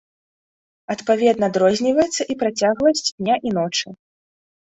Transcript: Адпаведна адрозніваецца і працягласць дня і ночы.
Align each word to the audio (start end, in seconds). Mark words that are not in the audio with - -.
Адпаведна 0.93 1.45
адрозніваецца 1.51 2.21
і 2.35 2.37
працягласць 2.41 3.05
дня 3.19 3.35
і 3.51 3.51
ночы. 3.59 3.87